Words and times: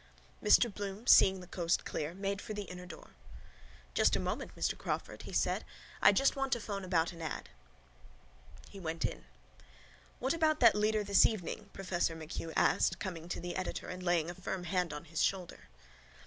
Mr 0.41 0.73
Bloom, 0.73 1.05
seeing 1.05 1.41
the 1.41 1.47
coast 1.47 1.85
clear, 1.85 2.15
made 2.15 2.41
for 2.41 2.55
the 2.55 2.63
inner 2.63 2.87
door. 2.87 3.11
—Just 3.93 4.15
a 4.15 4.19
moment, 4.19 4.55
Mr 4.55 4.75
Crawford, 4.75 5.21
he 5.21 5.31
said. 5.31 5.63
I 6.01 6.11
just 6.11 6.35
want 6.35 6.51
to 6.53 6.59
phone 6.59 6.83
about 6.83 7.11
an 7.11 7.21
ad. 7.21 7.49
He 8.67 8.79
went 8.79 9.05
in. 9.05 9.25
—What 10.17 10.33
about 10.33 10.59
that 10.59 10.73
leader 10.73 11.03
this 11.03 11.27
evening? 11.27 11.69
professor 11.71 12.15
MacHugh 12.15 12.51
asked, 12.55 12.97
coming 12.97 13.29
to 13.29 13.39
the 13.39 13.55
editor 13.55 13.89
and 13.89 14.01
laying 14.01 14.27
a 14.27 14.33
firm 14.33 14.63
hand 14.63 14.91
on 14.91 15.05
his 15.05 15.21
shoulder. 15.21 15.69